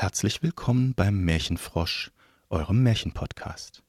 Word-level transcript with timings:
Herzlich 0.00 0.42
willkommen 0.42 0.94
beim 0.94 1.26
Märchenfrosch, 1.26 2.10
eurem 2.48 2.82
Märchenpodcast. 2.82 3.82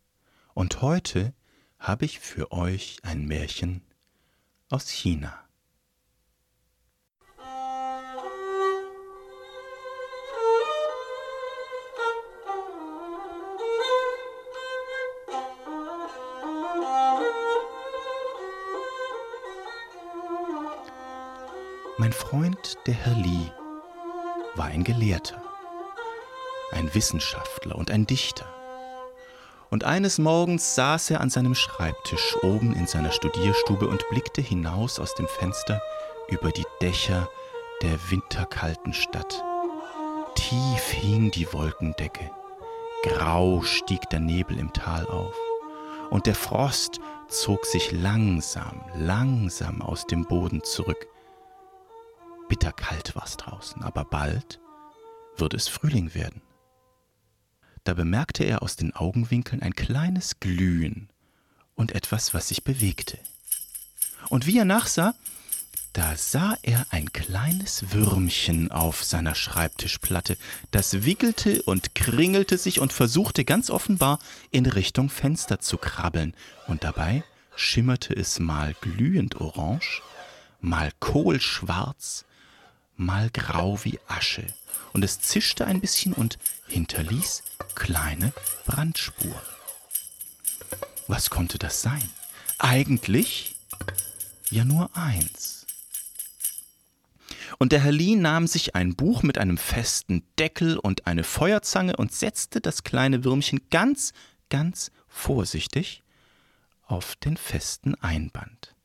Und 0.53 0.81
heute 0.81 1.33
habe 1.79 2.03
ich 2.03 2.19
für 2.19 2.51
euch 2.51 2.97
ein 3.03 3.23
Märchen 3.27 3.81
aus 4.69 4.89
China. 4.89 5.33
Mein 21.97 22.11
Freund, 22.11 22.77
der 22.85 22.95
Herr 22.95 23.15
Li, 23.15 23.49
war 24.55 24.65
ein 24.65 24.83
Gelehrter, 24.83 25.41
ein 26.71 26.93
Wissenschaftler 26.93 27.75
und 27.75 27.91
ein 27.91 28.07
Dichter. 28.07 28.45
Und 29.69 29.85
eines 29.85 30.17
Morgens 30.17 30.75
saß 30.75 31.11
er 31.11 31.21
an 31.21 31.29
seinem 31.29 31.55
Schreibtisch 31.55 32.35
oben 32.43 32.73
in 32.73 32.87
seiner 32.87 33.11
Studierstube 33.11 33.87
und 33.87 34.03
blickte 34.09 34.41
hinaus 34.41 34.99
aus 34.99 35.15
dem 35.15 35.27
Fenster 35.27 35.81
über 36.27 36.51
die 36.51 36.65
Dächer 36.81 37.29
der 37.81 37.97
winterkalten 38.09 38.93
Stadt. 38.93 39.43
Tief 40.35 40.89
hing 40.91 41.31
die 41.31 41.51
Wolkendecke, 41.53 42.29
grau 43.03 43.61
stieg 43.61 44.09
der 44.09 44.19
Nebel 44.19 44.59
im 44.59 44.73
Tal 44.73 45.05
auf, 45.07 45.35
und 46.09 46.25
der 46.25 46.35
Frost 46.35 46.99
zog 47.29 47.65
sich 47.65 47.91
langsam, 47.91 48.83
langsam 48.95 49.81
aus 49.81 50.05
dem 50.05 50.25
Boden 50.25 50.63
zurück. 50.63 51.07
Bitterkalt 52.49 53.15
war's 53.15 53.37
draußen, 53.37 53.81
aber 53.83 54.03
bald 54.03 54.59
würde 55.37 55.55
es 55.55 55.69
Frühling 55.69 56.13
werden. 56.13 56.41
Da 57.83 57.93
bemerkte 57.93 58.43
er 58.43 58.61
aus 58.61 58.75
den 58.75 58.95
Augenwinkeln 58.95 59.61
ein 59.61 59.75
kleines 59.75 60.39
Glühen 60.39 61.09
und 61.75 61.93
etwas, 61.93 62.33
was 62.33 62.49
sich 62.49 62.63
bewegte. 62.63 63.17
Und 64.29 64.45
wie 64.45 64.57
er 64.57 64.65
nachsah, 64.65 65.15
da 65.93 66.15
sah 66.15 66.57
er 66.61 66.85
ein 66.91 67.11
kleines 67.11 67.91
Würmchen 67.91 68.71
auf 68.71 69.03
seiner 69.03 69.35
Schreibtischplatte, 69.35 70.37
das 70.71 71.03
wickelte 71.03 71.63
und 71.63 71.95
kringelte 71.95 72.57
sich 72.57 72.79
und 72.79 72.93
versuchte 72.93 73.43
ganz 73.43 73.69
offenbar 73.69 74.19
in 74.51 74.65
Richtung 74.65 75.09
Fenster 75.09 75.59
zu 75.59 75.77
krabbeln, 75.77 76.33
und 76.67 76.85
dabei 76.85 77.23
schimmerte 77.57 78.15
es 78.15 78.39
mal 78.39 78.73
glühend 78.79 79.41
orange, 79.41 80.01
mal 80.61 80.91
kohlschwarz, 80.99 82.23
mal 82.95 83.29
grau 83.31 83.83
wie 83.83 83.99
Asche, 84.07 84.45
und 84.93 85.03
es 85.03 85.19
zischte 85.21 85.65
ein 85.65 85.81
bisschen 85.81 86.13
und 86.13 86.37
hinterließ 86.67 87.43
kleine 87.75 88.33
Brandspuren. 88.65 89.35
Was 91.07 91.29
konnte 91.29 91.57
das 91.57 91.81
sein? 91.81 92.09
Eigentlich 92.57 93.55
ja 94.49 94.65
nur 94.65 94.95
eins. 94.95 95.65
Und 97.57 97.71
der 97.71 97.81
Herr 97.81 97.91
Lee 97.91 98.15
nahm 98.15 98.47
sich 98.47 98.75
ein 98.75 98.95
Buch 98.95 99.23
mit 99.23 99.37
einem 99.37 99.57
festen 99.57 100.23
Deckel 100.39 100.77
und 100.77 101.05
eine 101.07 101.23
Feuerzange 101.23 101.95
und 101.97 102.13
setzte 102.13 102.61
das 102.61 102.83
kleine 102.83 103.23
Würmchen 103.23 103.61
ganz, 103.69 104.13
ganz 104.49 104.91
vorsichtig 105.07 106.01
auf 106.85 107.15
den 107.15 107.37
festen 107.37 107.95
Einband. 107.95 108.75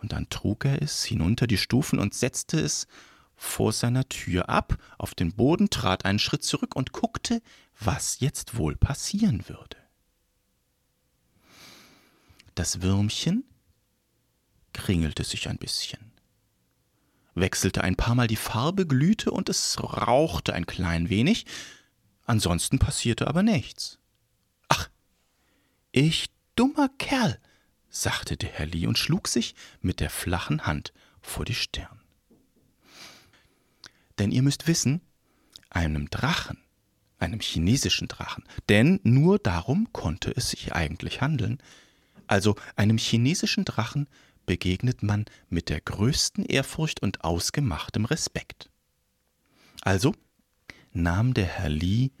Und 0.00 0.12
dann 0.12 0.28
trug 0.28 0.64
er 0.64 0.82
es 0.82 1.04
hinunter 1.04 1.46
die 1.46 1.58
Stufen 1.58 1.98
und 1.98 2.12
setzte 2.12 2.60
es 2.60 2.86
vor 3.42 3.72
seiner 3.72 4.08
Tür 4.08 4.48
ab, 4.48 4.78
auf 4.98 5.16
den 5.16 5.32
Boden, 5.34 5.68
trat 5.68 6.04
einen 6.04 6.20
Schritt 6.20 6.44
zurück 6.44 6.76
und 6.76 6.92
guckte, 6.92 7.42
was 7.78 8.20
jetzt 8.20 8.56
wohl 8.56 8.76
passieren 8.76 9.48
würde. 9.48 9.76
Das 12.54 12.82
Würmchen 12.82 13.44
kringelte 14.72 15.24
sich 15.24 15.48
ein 15.48 15.58
bisschen, 15.58 16.12
wechselte 17.34 17.82
ein 17.82 17.96
paar 17.96 18.14
Mal 18.14 18.28
die 18.28 18.36
Farbe, 18.36 18.86
glühte 18.86 19.32
und 19.32 19.48
es 19.48 19.76
rauchte 19.82 20.54
ein 20.54 20.64
klein 20.64 21.08
wenig, 21.10 21.44
ansonsten 22.24 22.78
passierte 22.78 23.26
aber 23.26 23.42
nichts. 23.42 23.98
Ach, 24.68 24.88
ich 25.90 26.30
dummer 26.54 26.88
Kerl, 26.96 27.40
sagte 27.90 28.36
der 28.36 28.50
Herr 28.50 28.66
Lee 28.66 28.86
und 28.86 28.98
schlug 28.98 29.26
sich 29.26 29.56
mit 29.80 29.98
der 29.98 30.10
flachen 30.10 30.64
Hand 30.64 30.92
vor 31.20 31.44
die 31.44 31.54
Stirn. 31.54 32.01
Denn 34.22 34.30
ihr 34.30 34.42
müsst 34.42 34.68
wissen, 34.68 35.00
einem 35.68 36.08
Drachen, 36.08 36.58
einem 37.18 37.40
chinesischen 37.40 38.06
Drachen, 38.06 38.44
denn 38.68 39.00
nur 39.02 39.40
darum 39.40 39.92
konnte 39.92 40.30
es 40.30 40.50
sich 40.50 40.72
eigentlich 40.72 41.20
handeln, 41.20 41.58
also 42.28 42.54
einem 42.76 42.98
chinesischen 42.98 43.64
Drachen 43.64 44.06
begegnet 44.46 45.02
man 45.02 45.24
mit 45.48 45.68
der 45.70 45.80
größten 45.80 46.44
Ehrfurcht 46.44 47.02
und 47.02 47.24
ausgemachtem 47.24 48.04
Respekt. 48.04 48.70
Also 49.80 50.14
nahm 50.92 51.34
der 51.34 51.46
Herr 51.46 51.68
Li 51.68 52.12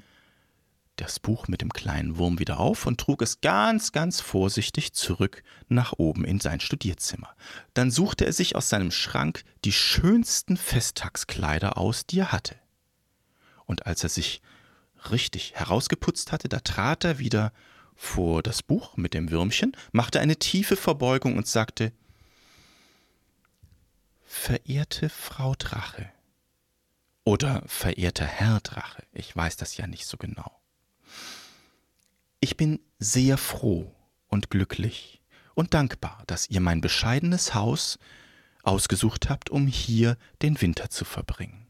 das 1.02 1.18
Buch 1.18 1.48
mit 1.48 1.60
dem 1.60 1.72
kleinen 1.72 2.16
Wurm 2.16 2.38
wieder 2.38 2.60
auf 2.60 2.86
und 2.86 3.00
trug 3.00 3.22
es 3.22 3.40
ganz, 3.40 3.90
ganz 3.90 4.20
vorsichtig 4.20 4.92
zurück 4.92 5.42
nach 5.68 5.94
oben 5.94 6.24
in 6.24 6.38
sein 6.38 6.60
Studierzimmer. 6.60 7.34
Dann 7.74 7.90
suchte 7.90 8.24
er 8.24 8.32
sich 8.32 8.54
aus 8.54 8.68
seinem 8.68 8.92
Schrank 8.92 9.42
die 9.64 9.72
schönsten 9.72 10.56
Festtagskleider 10.56 11.76
aus, 11.76 12.06
die 12.06 12.20
er 12.20 12.32
hatte. 12.32 12.54
Und 13.66 13.86
als 13.86 14.04
er 14.04 14.10
sich 14.10 14.42
richtig 15.10 15.54
herausgeputzt 15.54 16.30
hatte, 16.30 16.48
da 16.48 16.60
trat 16.60 17.04
er 17.04 17.18
wieder 17.18 17.52
vor 17.96 18.42
das 18.42 18.62
Buch 18.62 18.96
mit 18.96 19.12
dem 19.12 19.30
Würmchen, 19.30 19.76
machte 19.90 20.20
eine 20.20 20.36
tiefe 20.36 20.76
Verbeugung 20.76 21.36
und 21.36 21.48
sagte 21.48 21.92
Verehrte 24.24 25.08
Frau 25.08 25.54
Drache 25.58 26.10
oder 27.24 27.62
verehrter 27.66 28.24
Herr 28.24 28.60
Drache, 28.60 29.02
ich 29.12 29.34
weiß 29.34 29.56
das 29.56 29.76
ja 29.76 29.86
nicht 29.86 30.06
so 30.06 30.16
genau. 30.16 30.61
Ich 32.44 32.56
bin 32.56 32.80
sehr 32.98 33.38
froh 33.38 33.94
und 34.26 34.50
glücklich 34.50 35.22
und 35.54 35.74
dankbar, 35.74 36.24
dass 36.26 36.50
ihr 36.50 36.60
mein 36.60 36.80
bescheidenes 36.80 37.54
Haus 37.54 38.00
ausgesucht 38.64 39.30
habt, 39.30 39.48
um 39.48 39.68
hier 39.68 40.18
den 40.42 40.60
Winter 40.60 40.90
zu 40.90 41.04
verbringen. 41.04 41.68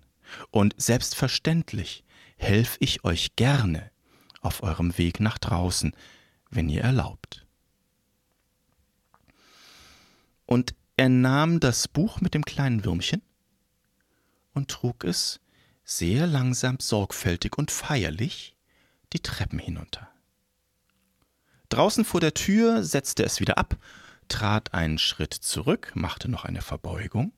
Und 0.51 0.75
selbstverständlich 0.79 2.05
helfe 2.39 2.79
ich 2.81 3.05
euch 3.05 3.37
gerne 3.37 3.91
auf 4.41 4.63
eurem 4.63 4.97
Weg 4.97 5.21
nach 5.21 5.37
draußen, 5.37 5.95
wenn 6.49 6.71
ihr 6.71 6.81
erlaubt. 6.81 7.47
Und 10.47 10.75
er 10.97 11.11
nahm 11.11 11.61
das 11.61 11.87
Buch 11.87 12.23
mit 12.23 12.33
dem 12.33 12.47
kleinen 12.47 12.83
Würmchen 12.83 13.21
und 14.55 14.71
trug 14.71 15.05
es 15.05 15.39
sehr 15.85 16.27
langsam, 16.27 16.79
sorgfältig 16.81 17.59
und 17.59 17.71
feierlich 17.71 18.57
die 19.13 19.21
Treppen 19.21 19.59
hinunter. 19.59 20.12
Draußen 21.73 22.05
vor 22.05 22.21
der 22.21 22.35
Tür 22.35 22.85
setzte 22.85 23.25
es 23.25 23.41
wieder 23.41 23.57
ab, 23.57 23.77
trat 24.29 24.75
einen 24.75 24.99
Schritt 24.99 25.33
zurück, 25.33 25.93
machte 25.95 26.31
noch 26.31 26.45
eine 26.45 26.61
Verbeugung 26.61 27.33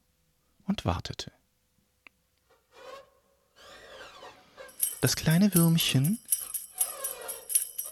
und 0.66 0.84
wartete. 0.84 1.30
Das 5.00 5.14
kleine 5.14 5.54
Würmchen 5.54 6.18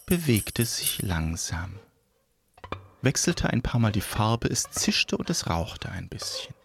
bewegte 0.04 0.66
sich 0.66 1.00
langsam, 1.00 1.78
wechselte 3.02 3.50
ein 3.50 3.62
paar 3.62 3.78
Mal 3.78 3.92
die 3.92 4.00
Farbe, 4.00 4.48
es 4.48 4.68
zischte 4.68 5.16
und 5.16 5.30
es 5.30 5.48
rauchte 5.48 5.90
ein 5.90 6.08
bisschen. 6.08 6.56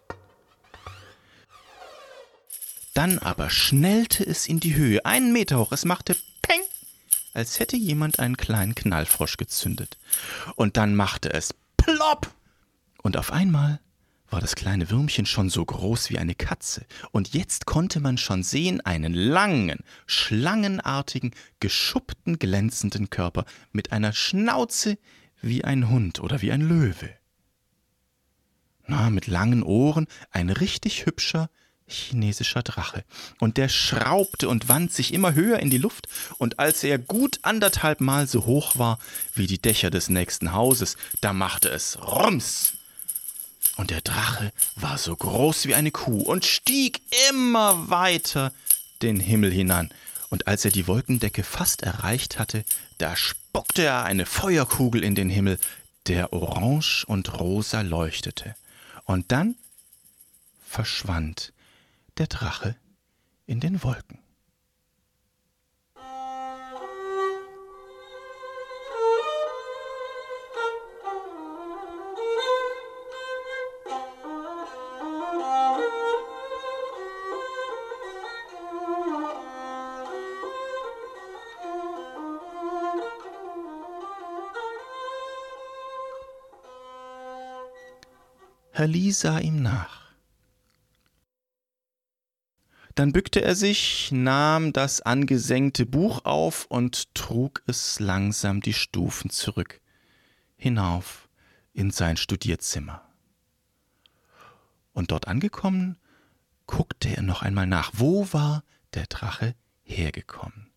Dann 2.94 3.20
aber 3.20 3.48
schnellte 3.48 4.26
es 4.26 4.48
in 4.48 4.58
die 4.58 4.74
Höhe, 4.74 5.04
einen 5.04 5.32
Meter 5.32 5.60
hoch, 5.60 5.70
es 5.70 5.84
machte 5.84 6.16
als 7.34 7.60
hätte 7.60 7.76
jemand 7.76 8.18
einen 8.18 8.36
kleinen 8.36 8.74
Knallfrosch 8.74 9.36
gezündet. 9.36 9.98
Und 10.56 10.76
dann 10.76 10.94
machte 10.94 11.32
es 11.32 11.54
plopp! 11.76 12.34
Und 13.02 13.16
auf 13.16 13.32
einmal 13.32 13.80
war 14.30 14.40
das 14.40 14.54
kleine 14.54 14.90
Würmchen 14.90 15.26
schon 15.26 15.48
so 15.48 15.64
groß 15.64 16.10
wie 16.10 16.18
eine 16.18 16.34
Katze, 16.34 16.84
und 17.12 17.32
jetzt 17.32 17.66
konnte 17.66 18.00
man 18.00 18.18
schon 18.18 18.42
sehen 18.42 18.80
einen 18.82 19.14
langen, 19.14 19.78
schlangenartigen, 20.06 21.34
geschuppten, 21.60 22.38
glänzenden 22.38 23.10
Körper 23.10 23.44
mit 23.72 23.92
einer 23.92 24.12
Schnauze 24.12 24.98
wie 25.40 25.64
ein 25.64 25.88
Hund 25.88 26.20
oder 26.20 26.42
wie 26.42 26.52
ein 26.52 26.60
Löwe. 26.60 27.10
Na, 28.86 29.10
mit 29.10 29.26
langen 29.26 29.62
Ohren, 29.62 30.06
ein 30.30 30.50
richtig 30.50 31.06
hübscher, 31.06 31.50
chinesischer 31.88 32.62
Drache. 32.62 33.04
Und 33.38 33.56
der 33.56 33.68
schraubte 33.68 34.48
und 34.48 34.68
wand 34.68 34.92
sich 34.92 35.12
immer 35.12 35.34
höher 35.34 35.58
in 35.58 35.70
die 35.70 35.78
Luft, 35.78 36.08
und 36.38 36.58
als 36.58 36.84
er 36.84 36.98
gut 36.98 37.40
anderthalb 37.42 38.00
Mal 38.00 38.26
so 38.26 38.46
hoch 38.46 38.78
war 38.78 38.98
wie 39.34 39.46
die 39.46 39.60
Dächer 39.60 39.90
des 39.90 40.08
nächsten 40.08 40.52
Hauses, 40.52 40.96
da 41.20 41.32
machte 41.32 41.68
es 41.68 41.98
Rums. 42.00 42.74
Und 43.76 43.90
der 43.90 44.00
Drache 44.00 44.52
war 44.76 44.98
so 44.98 45.14
groß 45.14 45.66
wie 45.66 45.74
eine 45.74 45.90
Kuh 45.90 46.22
und 46.22 46.44
stieg 46.44 47.00
immer 47.30 47.88
weiter 47.90 48.52
den 49.02 49.20
Himmel 49.20 49.52
hinan, 49.52 49.90
und 50.30 50.46
als 50.46 50.64
er 50.64 50.70
die 50.70 50.86
Wolkendecke 50.86 51.42
fast 51.42 51.82
erreicht 51.82 52.38
hatte, 52.38 52.64
da 52.98 53.16
spuckte 53.16 53.82
er 53.82 54.04
eine 54.04 54.26
Feuerkugel 54.26 55.02
in 55.02 55.14
den 55.14 55.30
Himmel, 55.30 55.58
der 56.06 56.32
orange 56.32 57.04
und 57.06 57.40
rosa 57.40 57.80
leuchtete. 57.80 58.54
Und 59.04 59.32
dann 59.32 59.56
verschwand 60.66 61.52
der 62.18 62.26
Drache 62.26 62.76
in 63.46 63.60
den 63.60 63.82
Wolken. 63.82 64.18
Herr 88.72 88.86
Lee 88.86 89.10
sah 89.10 89.40
ihm 89.40 89.60
nach. 89.60 90.07
Dann 92.98 93.12
bückte 93.12 93.40
er 93.42 93.54
sich, 93.54 94.10
nahm 94.10 94.72
das 94.72 95.00
angesenkte 95.00 95.86
Buch 95.86 96.24
auf 96.24 96.64
und 96.64 97.14
trug 97.14 97.62
es 97.68 98.00
langsam 98.00 98.60
die 98.60 98.72
Stufen 98.72 99.30
zurück, 99.30 99.80
hinauf 100.56 101.28
in 101.72 101.92
sein 101.92 102.16
Studierzimmer. 102.16 103.08
Und 104.92 105.12
dort 105.12 105.28
angekommen, 105.28 105.96
guckte 106.66 107.16
er 107.16 107.22
noch 107.22 107.42
einmal 107.42 107.68
nach, 107.68 107.92
wo 107.94 108.32
war 108.32 108.64
der 108.94 109.06
Drache 109.06 109.54
hergekommen. 109.84 110.72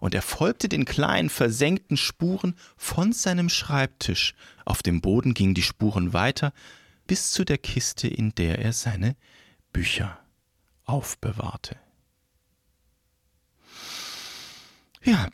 Und 0.00 0.14
er 0.14 0.22
folgte 0.22 0.70
den 0.70 0.86
kleinen 0.86 1.28
versenkten 1.28 1.98
Spuren 1.98 2.54
von 2.78 3.12
seinem 3.12 3.50
Schreibtisch. 3.50 4.34
Auf 4.64 4.82
dem 4.82 5.02
Boden 5.02 5.34
gingen 5.34 5.52
die 5.52 5.60
Spuren 5.60 6.14
weiter, 6.14 6.54
bis 7.06 7.32
zu 7.32 7.44
der 7.44 7.58
Kiste, 7.58 8.08
in 8.08 8.34
der 8.34 8.60
er 8.60 8.72
seine 8.72 9.14
Bücher 9.74 10.18
aufbewahrte. 10.86 11.76
Ja, 15.02 15.28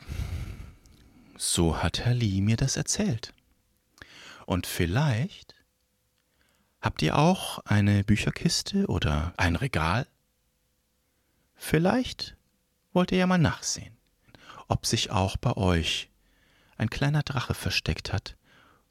so 1.37 1.81
hat 1.81 1.99
Herr 1.99 2.13
Lee 2.13 2.41
mir 2.41 2.57
das 2.57 2.77
erzählt. 2.77 3.33
Und 4.45 4.67
vielleicht 4.67 5.55
habt 6.81 7.01
ihr 7.01 7.17
auch 7.17 7.59
eine 7.59 8.03
Bücherkiste 8.03 8.87
oder 8.87 9.33
ein 9.37 9.55
Regal? 9.55 10.07
Vielleicht 11.55 12.35
wollt 12.91 13.11
ihr 13.11 13.19
ja 13.19 13.27
mal 13.27 13.37
nachsehen, 13.37 13.95
ob 14.67 14.85
sich 14.85 15.11
auch 15.11 15.37
bei 15.37 15.55
euch 15.55 16.09
ein 16.77 16.89
kleiner 16.89 17.23
Drache 17.23 17.53
versteckt 17.53 18.11
hat 18.11 18.35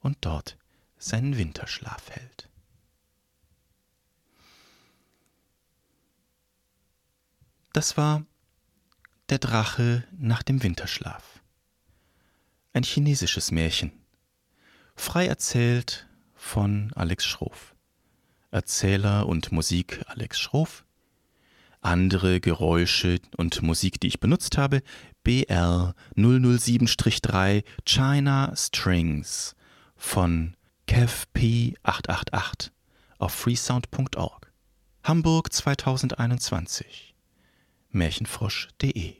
und 0.00 0.18
dort 0.22 0.56
seinen 0.98 1.36
Winterschlaf 1.36 2.10
hält. 2.10 2.48
Das 7.72 7.96
war 7.96 8.26
Der 9.30 9.38
Drache 9.38 10.04
nach 10.18 10.42
dem 10.42 10.62
Winterschlaf. 10.62 11.40
Ein 12.74 12.82
chinesisches 12.82 13.50
Märchen. 13.50 13.92
Frei 14.94 15.26
erzählt 15.26 16.06
von 16.34 16.92
Alex 16.94 17.24
Schroff. 17.24 17.74
Erzähler 18.50 19.26
und 19.26 19.52
Musik 19.52 20.04
Alex 20.06 20.38
Schroff. 20.38 20.84
Andere 21.80 22.40
Geräusche 22.40 23.20
und 23.38 23.62
Musik, 23.62 23.98
die 24.00 24.08
ich 24.08 24.20
benutzt 24.20 24.58
habe, 24.58 24.82
BR 25.24 25.94
007-3 26.14 27.64
China 27.86 28.52
Strings 28.54 29.56
von 29.96 30.58
Kev 30.86 31.24
P888 31.34 32.70
auf 33.18 33.32
freesound.org. 33.32 34.52
Hamburg 35.04 35.50
2021 35.50 37.11
märchenfrosch.de. 37.92 39.16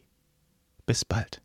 Bis 0.87 1.05
bald. 1.05 1.43